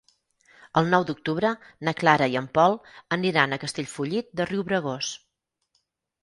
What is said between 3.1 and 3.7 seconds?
aniran a